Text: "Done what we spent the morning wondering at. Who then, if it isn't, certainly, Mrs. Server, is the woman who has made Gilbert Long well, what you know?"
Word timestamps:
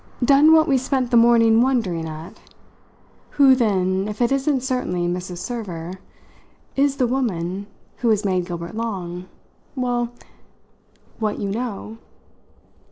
"Done 0.25 0.51
what 0.51 0.67
we 0.67 0.79
spent 0.79 1.11
the 1.11 1.15
morning 1.15 1.61
wondering 1.61 2.07
at. 2.09 2.39
Who 3.37 3.53
then, 3.53 4.07
if 4.07 4.19
it 4.19 4.31
isn't, 4.31 4.61
certainly, 4.61 5.07
Mrs. 5.07 5.37
Server, 5.37 5.99
is 6.75 6.95
the 6.97 7.05
woman 7.05 7.67
who 7.97 8.09
has 8.09 8.25
made 8.25 8.47
Gilbert 8.47 8.75
Long 8.75 9.27
well, 9.75 10.11
what 11.19 11.37
you 11.37 11.51
know?" 11.51 11.99